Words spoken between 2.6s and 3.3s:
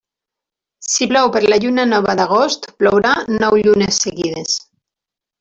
plourà